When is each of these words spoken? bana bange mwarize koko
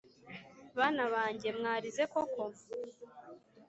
bana 0.77 1.03
bange 1.13 1.47
mwarize 1.57 2.03
koko 2.11 2.43